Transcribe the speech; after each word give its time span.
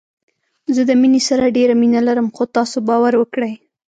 زه 0.75 0.81
د 0.89 0.91
مينې 1.01 1.21
سره 1.29 1.53
ډېره 1.57 1.73
مينه 1.81 1.99
لرم 2.07 2.27
خو 2.35 2.43
تاسو 2.55 2.77
باور 2.89 3.13
وکړئ 3.17 3.53